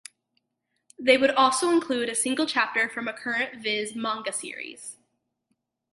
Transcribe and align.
They 0.97 1.15
would 1.15 1.29
also 1.29 1.69
include 1.69 2.09
a 2.09 2.15
single 2.15 2.47
chapter 2.47 2.89
from 2.89 3.07
a 3.07 3.13
current 3.13 3.61
Viz 3.61 3.93
manga 3.95 4.33
series. 4.33 4.97